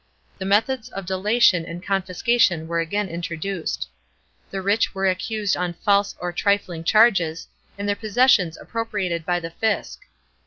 [0.39, 3.87] The methods of delation and confiscation were again introduced.
[4.49, 9.51] The rich were accused OD false or trifling charges, and their possessions appropriated by the
[9.51, 9.99] fisc.